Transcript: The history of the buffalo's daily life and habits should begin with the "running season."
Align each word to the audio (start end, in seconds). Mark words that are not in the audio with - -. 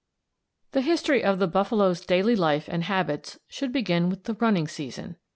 The 0.71 0.81
history 0.81 1.23
of 1.23 1.37
the 1.37 1.45
buffalo's 1.45 2.03
daily 2.03 2.35
life 2.35 2.67
and 2.67 2.85
habits 2.85 3.37
should 3.47 3.71
begin 3.71 4.09
with 4.09 4.23
the 4.23 4.33
"running 4.33 4.67
season." 4.67 5.15